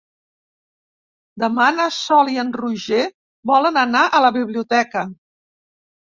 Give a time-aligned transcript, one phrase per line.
[1.41, 3.01] Demà na Sol i en Roger
[3.51, 5.05] volen anar a la biblioteca.